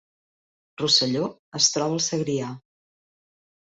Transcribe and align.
Rosselló 0.83 1.21
es 1.61 1.69
troba 1.77 1.99
al 1.99 2.03
Segrià 2.07 2.51